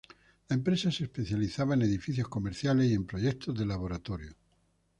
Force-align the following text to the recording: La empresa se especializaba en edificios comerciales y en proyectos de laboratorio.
La 0.47 0.55
empresa 0.55 0.89
se 0.89 1.03
especializaba 1.03 1.75
en 1.75 1.83
edificios 1.83 2.27
comerciales 2.27 2.89
y 2.89 2.95
en 2.95 3.05
proyectos 3.05 3.53
de 3.55 3.67
laboratorio. 3.67 4.35